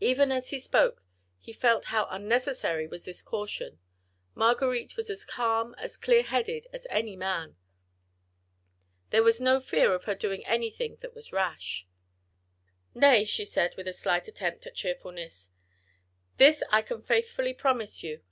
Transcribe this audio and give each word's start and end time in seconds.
Even 0.00 0.30
as 0.30 0.50
he 0.50 0.58
spoke, 0.58 1.06
he 1.38 1.50
felt 1.50 1.86
how 1.86 2.06
unnecessary 2.10 2.86
was 2.86 3.06
this 3.06 3.22
caution: 3.22 3.78
Marguerite 4.34 4.98
was 4.98 5.08
as 5.08 5.24
calm, 5.24 5.74
as 5.78 5.96
clear 5.96 6.20
headed 6.22 6.66
as 6.74 6.86
any 6.90 7.16
man. 7.16 7.56
There 9.08 9.22
was 9.22 9.40
no 9.40 9.60
fear 9.60 9.94
of 9.94 10.04
her 10.04 10.14
doing 10.14 10.44
anything 10.44 10.96
that 10.96 11.14
was 11.14 11.32
rash. 11.32 11.86
"Nay," 12.94 13.24
she 13.24 13.46
said 13.46 13.74
with 13.78 13.88
a 13.88 13.94
slight 13.94 14.28
attempt 14.28 14.66
at 14.66 14.74
cheerfulness, 14.74 15.52
"that 16.36 16.60
can 16.84 16.98
I 17.00 17.06
faithfully 17.06 17.54
promise 17.54 18.02
you. 18.02 18.20